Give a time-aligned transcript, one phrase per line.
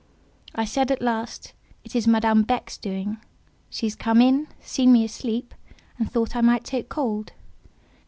[0.55, 1.53] I said at last:
[1.83, 3.17] "It is Madame Beck's doing;
[3.69, 5.53] she has come in, seen me asleep,
[5.99, 7.33] and thought I might take cold.